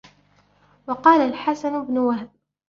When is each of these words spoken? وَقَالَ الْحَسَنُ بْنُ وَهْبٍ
وَقَالَ 0.87 1.21
الْحَسَنُ 1.29 1.85
بْنُ 1.85 1.97
وَهْبٍ 1.97 2.29